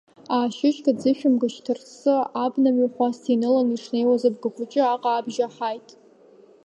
[0.35, 2.13] Аашьышьк аӡыжәымгәа шьҭарссы,
[2.43, 5.89] абна мҩахәасҭа ианыланы ишнеиуаз, абгахәыҷы аҟаабжь аҳаит.